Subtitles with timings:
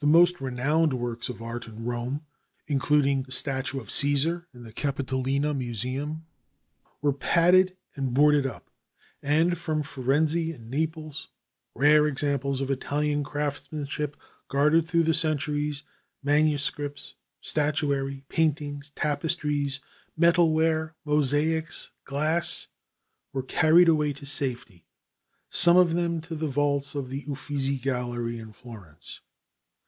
[0.00, 2.24] The most renowned works of art in Rome,
[2.68, 6.24] including the statue of Caesar in the Capitoline Museum,
[7.02, 8.70] were padded and boarded up,
[9.24, 11.28] and from Firenze and Naples
[11.74, 14.16] rare examples of Italian craftsmanship,
[14.46, 15.82] guarded through the centuries
[16.22, 19.80] manuscripts, statuary, paintings, tapestries,
[20.16, 22.68] metalware, mosaics, glass
[23.32, 24.86] were carried away to safety,
[25.50, 29.22] some of them to the vaults of the Uffizi Gallery in Florence.